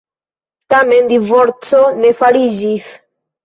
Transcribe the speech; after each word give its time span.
Tamen 0.75 1.11
divorco 1.11 1.85
ne 2.01 2.13
fariĝis. 2.25 2.93